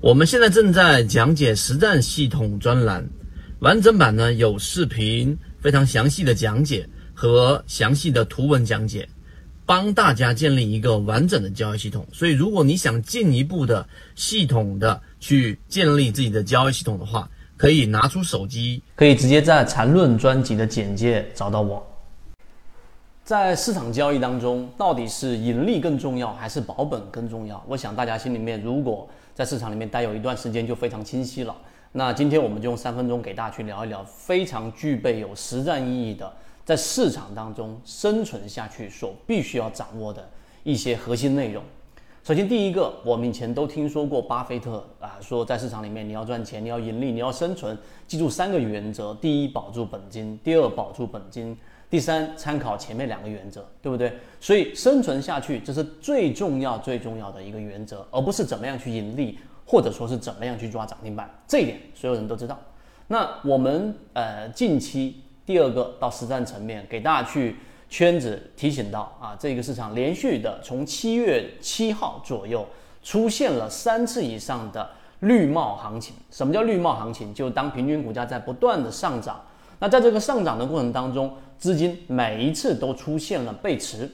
[0.00, 3.04] 我们现在正在讲解实战系统专栏，
[3.58, 9.08] 完整版呢有视频，非常详细的讲解和详细的图文讲解，
[9.66, 12.06] 帮大家建立一个完整的交易系统。
[12.12, 13.84] 所以，如果你想进一步的
[14.14, 21.84] 系统的去建立自己的交易系统的话，可以拿出手机，可以直接在缠论专辑的简介找到我。
[23.24, 27.62] 在市场交易当中，到底是盈利更重要还是保本更重要？
[27.66, 29.06] 我想大家心里面如果
[29.38, 31.56] 在市场里面待有一段时间，就非常清晰了。
[31.92, 36.28] 那今天我们就用三分钟给大家去聊一聊非常具备有实战意义的，
[36.64, 40.28] 在市场当中生存下去所必须要掌握的
[40.64, 41.62] 一些核心内容。
[42.24, 51.56] 首先，第一个，我们以前都听说过巴菲特啊，说在市场里面你要赚钱，你要盈利，你要生存，记住三个原则：第一，保住本金；第二，保住本金。
[51.90, 54.12] 第三，参考前面两个原则，对不对？
[54.40, 61.30] 所以生存下去，这是最重要、最重要的一个原则，而不是怎么样去盈利，或者说是怎么样去抓涨停板。
[61.46, 62.60] 这一点所有人都知道。
[63.06, 67.56] 那我们呃近期第二个到实战层面，给大家去
[67.88, 72.66] 圈子提醒到啊，这个市场连续的从七月七号左右
[73.02, 74.90] 出现了三次以上的
[75.20, 76.14] 绿帽行情。
[76.30, 77.32] 什么叫绿帽行情？
[77.32, 79.40] 就当平均股价在不断的上涨。
[79.80, 84.10] 那在这个上涨的过程当中，资金每一次都出现了背驰，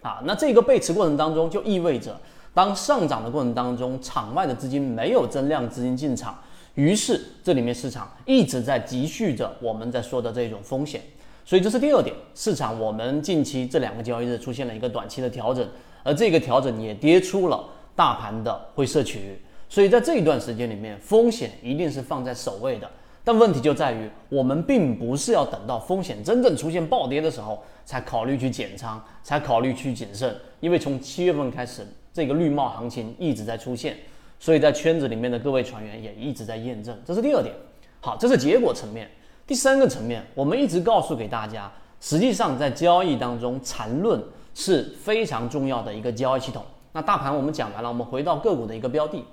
[0.00, 2.16] 啊，那这个背驰过程当中就意味着，
[2.54, 6.38] 当上涨的过程当中，场外的资金没有增量资金进场，
[6.74, 11.00] 于是这里面市场一直在积蓄着我们在说的这种风险，
[11.44, 15.66] 所以这是第二点，市场我们近期这两个交易日出现了一个短期的调整，
[16.04, 17.64] 而这个调整也跌出了
[17.96, 22.88] 大盘的灰色区域，所以在这一段时间里面，风险一定是放在首位的。
[23.24, 30.36] 但问题就在于，我们并不是要等到风险真正出现暴跌的时候才考虑去减仓，才考虑去谨慎。
[30.60, 33.96] 因为从七月份开始，这个绿帽行情一直在出现，
[34.40, 36.96] 所以在圈子里面的各位船员也一直在验证。
[37.04, 37.54] 这是第二点。
[38.00, 39.08] 好，这是结果层面。
[39.46, 41.70] 第三个层面，我们一直告诉给大家，
[42.00, 44.20] 实际上在交易当中，缠论
[44.54, 46.64] 是非常重要的一个交易系统。
[46.92, 49.24] 那大盘我们讲完了，我们回到个股的一个标的。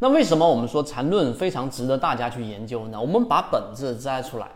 [0.00, 3.00] 那为什么我们说缠论非常值得大家去研究呢？
[3.00, 4.48] 我们把本质摘出来，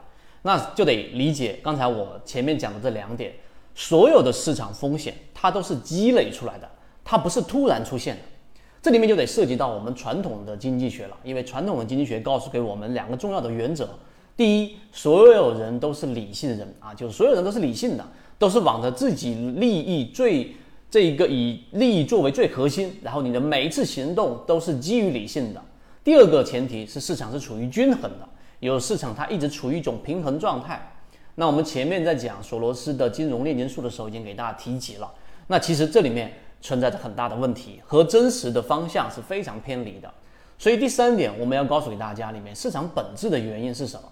[0.43, 3.32] 那就得理解刚才我前面讲的这两点，
[3.75, 6.69] 所有的市场风险它都是积累出来的，
[7.04, 8.22] 它不是突然出现的。
[8.82, 13.88] 这里面就得涉及到我们传统的经济学了，因为传统的经济学告诉给我们两个重要的原则：
[14.37, 18.04] 第一，所有人都是理性人啊，就是所有人都是理性的，
[18.38, 20.54] 都是往着自己利益最。
[20.91, 25.62] 这一个以利益作为最核心，然后你的每一次行动都是基于理性的。
[26.03, 28.26] 第二个前提是市场是处于均衡的，
[28.60, 30.94] 有市场它一直处于一种平衡状态。
[31.34, 35.12] 那我们前面在讲索罗斯的金融炼金术的时候，已经给大家提及了。
[35.47, 36.32] 那其实这里面
[36.62, 40.12] 存在着很大的问题，和真实的方向是非常偏离的。
[40.59, 44.09] 所以第三点，我们要告诉给大家，里面市场本质的原因是什么？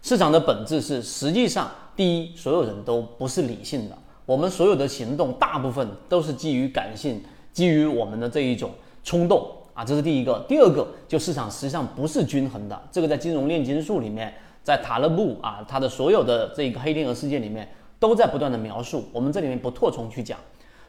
[0.00, 3.98] 市场的本质是，实际上第一，所有人都不是理性的。
[4.26, 7.22] 我们所有的行动，大部分都是基于感性，
[7.52, 8.72] 基于我们的这一种
[9.04, 10.44] 冲动啊，这是第一个。
[10.48, 17.68] 第二个，就市场实际上不是均衡的，这个在金融炼金术里面，在塔勒布啊，他的所有的这个黑天鹅事件里面，
[18.00, 19.04] 都在不断的描述。
[19.12, 20.36] 我们这里面不拓充去讲。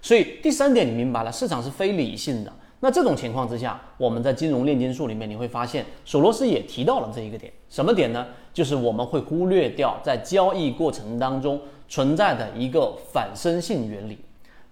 [0.02, 2.52] 所以第三点，你明白了，市场是非理性的。
[2.80, 8.28] 那这种情况之下，我们在金融炼金术里面，你会发现索罗斯也提到了这一个点，什么点呢？
[8.54, 14.20] 就是我们会忽略掉在交易过程当中存在的一个反身性原理。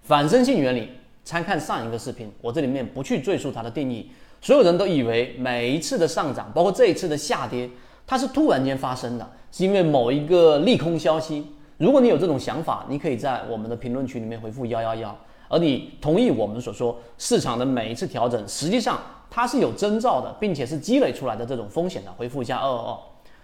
[0.02, 0.88] 反身性原理，
[1.24, 4.08] 参看上一个视频，我这里面不去赘述它的定义。
[4.40, 7.68] 所有人都以为每一次的上涨，包括这一次的下跌，
[8.06, 11.44] 它是突然间发生的，是因为某一个利空消息。
[11.78, 15.18] 如果你有这种想法，你可以在我们的评论区里面回复幺幺幺。
[15.48, 22.12] 而你同意我们所说，市场的每一次调整，实际上它是有征兆的，并且是积累出来的这种风险的。
[22.12, 22.98] 回复一下二二二。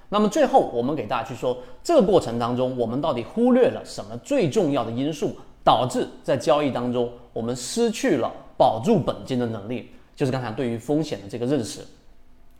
[0.09, 9.91] 那么最后，我们给大家去说，这个过程当中，我们到底忽略了什么最重要的因素，导致在交易当中我们失去了保住本金的能力？
[10.15, 11.81] 就是刚才对于风险的这个认识。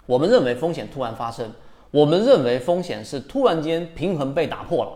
[0.07, 1.51] 我们认为风险突然发生，
[1.91, 4.93] 我们认为风险是突然间平衡被打破了。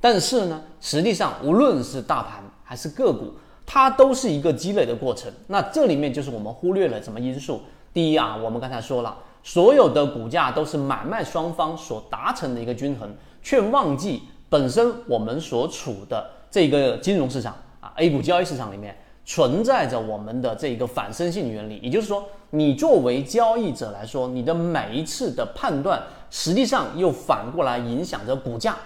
[0.00, 3.32] 但是呢，实际上无论是大盘还是个股。
[3.72, 7.62] 它都是一个积累的过程，那这里面就是我们忽略了什么因素？
[7.92, 13.08] 第一啊，我们刚才说了，所有的股价都是买卖双方所达成的一个均衡，
[13.40, 28.76] 却忘记本身我们所处的这个金融市场啊，A 股交易市场里面存在着我们的这个反身性原理，也就是说，你作为交易者来说，你的每一次的判断，实际上又反过来影响着股价，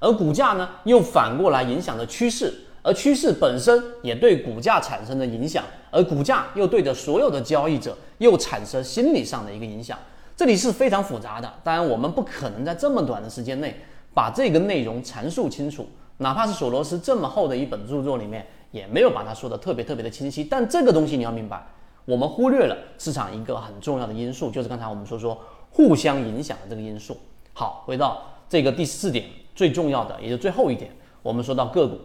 [0.00, 2.52] 而股价呢，又反过来影响着趋势。
[2.84, 9.98] 而趋势本身也对股价产生了影响，而股价又对着所有的交易者又产生心理上的一个影响。
[10.36, 13.74] 这里是非常复杂的，当然我们不可能在这么短的时间内
[14.12, 15.88] 把这个内容阐述清楚，
[16.18, 20.44] 哪怕是索罗斯这么厚的一本著作里面也没有把它说的特别特别的清晰。
[20.44, 21.66] 但这个东西你要明白，
[22.04, 25.40] 我们忽略了市场一个很重要的因素，就是刚才我们说说
[25.70, 27.16] 互相影响的这个因素。
[27.54, 30.90] 好，回到这个第四点最重要的，也就最后一点，
[31.22, 31.98] 我们说到个股。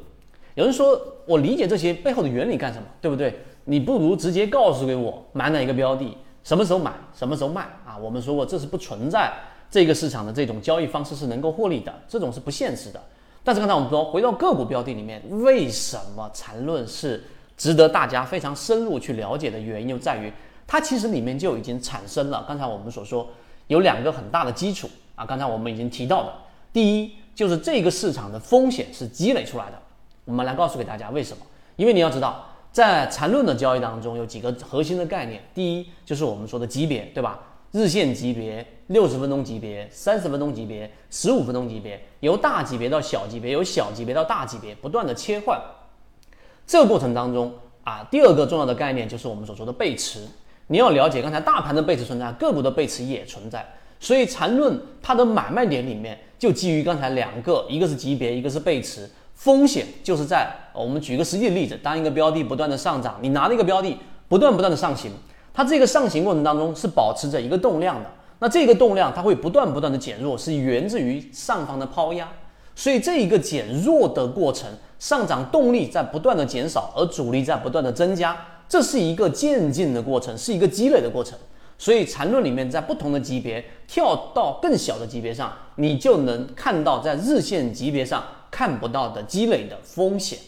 [0.55, 3.39] 有人说我理解这些背后的原理干什么，对不对？
[3.65, 6.17] 你不如直接告诉给我买哪一个标的。
[6.43, 7.95] 什么时候买，什么时候卖啊？
[7.97, 9.31] 我们说过，这是不存在
[9.69, 12.99] 这个市场的这种交易方式是能够获利的，这种是不现实的。
[13.43, 17.23] 但是刚才我们说，回到个股标的里面，为什么缠论是
[17.55, 20.31] 值得大家非常深入去了解的原因，就在于
[20.65, 22.43] 它其实里面就已经产生了。
[22.47, 23.27] 刚才我们所说
[23.67, 26.33] 有两个很大的基础啊，刚才我们已经提到的，
[26.73, 29.79] 第一就是这个市场的风险是积累出来的。
[30.29, 31.43] 我们来告诉给大家为什么？
[31.75, 32.45] 因为你要知道。
[32.71, 35.41] 在缠论的交易当中，有几个核心的概念。
[35.55, 37.39] 第一，就是我们说的级别，对吧？
[37.71, 45.59] 日线级别、六十分钟级别、三十分钟级别、十五分钟级别，由大级别到小级别，由小级别到大级别，不断的切换。
[46.67, 47.51] 这个过程当中
[47.83, 50.27] 啊，第二个重要的概念就是我们所说的背驰。
[50.67, 53.67] 你要了解，刚才大盘的背驰存在，个股的背驰也存在。
[53.99, 59.09] 所以缠论它的买卖点里面就基于刚才两个，一个是级别，一个是背驰。
[59.39, 63.97] 风险就是在我们举个实际的例子，当一个标的不断的上涨，你拿那个标的
[64.27, 65.09] 不断不断的上行，
[65.53, 72.27] 它这个上行过程当中是保持着一个动量的，那这个动量它会不断不断的减弱，是源自于上方的抛压，
[72.75, 74.69] 所以这一个减弱的过程，
[74.99, 78.35] 上涨动力在不断的减少，而阻力在不断的增加，
[78.67, 81.39] 这是一个渐进的过程，是一个积累的过程。
[81.77, 88.21] 所以缠论里面在不同的级别跳到更小的级别上，你就能看到在日线级别上。
[88.51, 90.39] 看不到的积累的风险，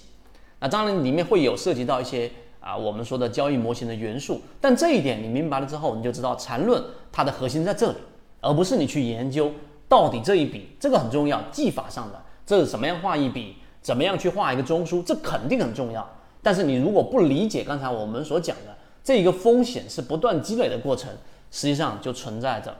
[0.59, 7.98] 那当然里面会有涉及到一些啊我们说的交易模型的元素，但这一点你明白了之后，你就知道缠论它的核心在这里，
[8.42, 9.51] 而不是你去研究
[9.88, 16.07] 到底这一笔这个很重要，技法上的这是怎么样画一笔，怎么样去画一个中枢，这肯定很重要。
[16.42, 21.09] 但是你如果不理解刚才我们所讲的这一个风险是不断积累的过程，
[21.51, 22.75] 实际上就存在着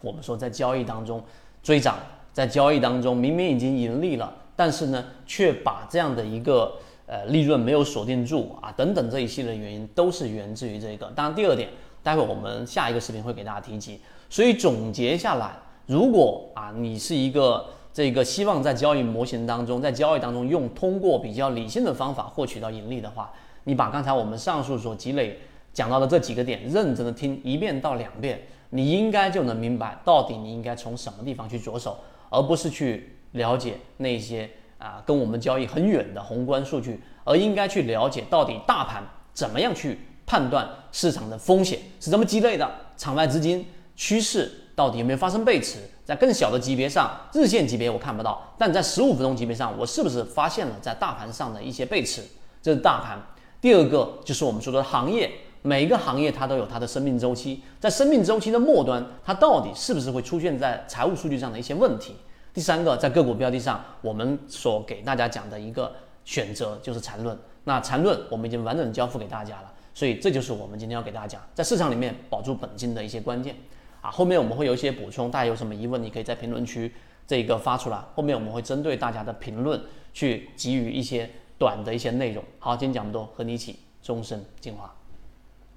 [0.00, 1.22] 我们说在交易当中
[1.62, 1.98] 追涨，
[2.32, 4.32] 在交易当中明明已经盈利了。
[4.56, 6.72] 但是呢，却把这样的一个
[7.06, 11.06] 呃利润没有锁定住啊，等等这一系列原因都是源自于这个。
[11.14, 11.68] 当然，第二点，
[12.02, 14.00] 待会我们下一个视频会给大家提及。
[14.30, 15.52] 所以总结下来，
[15.84, 23.30] 如果啊你是一个这个希望在交易模型当中，在交易当中用通过比较理性的方法获取到盈利的话，
[23.64, 25.38] 你把刚才我们上述所积累
[25.74, 31.98] 讲到的这几个点认真的听一遍到两遍，你应该就能明白到底你应该从什么地方去着手，
[32.30, 33.12] 而不是去。
[33.36, 39.02] 了解那些啊跟我们交易很远的宏观数据，而应该去了解到底大盘
[39.32, 45.78] 怎么样去判断市场的风险是怎么积累的，场外资金趋势到底有没有发生背驰？
[46.04, 52.22] 在更小的级别上，日线级别我看不到，但在十五分钟级别上，我是不是发现了在大盘上的一些背驰？
[52.62, 53.20] 这是大盘。
[53.60, 55.28] 第二个就是我们说的行业，
[55.62, 62.14] 每一个行业它都有它的生命周期，在生命周期的末端，它到底是不是会出现在财务数据上的一些问题？
[62.56, 65.92] 第三个，在个股标的上，我们所给大家讲的一个
[66.24, 67.38] 选择就是缠论。
[67.64, 73.54] 那缠论我们已经完整交付给大家了，所以这就是我们今天要给大家讲在市场里面保住本金的一些关键
[74.00, 74.10] 啊。
[74.10, 76.90] 后面我们会有一些补充，大家有什么疑问，你可以在评论区
[77.26, 77.98] 这个发出来。
[78.14, 79.78] 后面我们会针对大家的评论
[80.14, 82.42] 去给予一些短的一些内容。
[82.58, 84.95] 好，今天讲这么多，和你一起终身进化。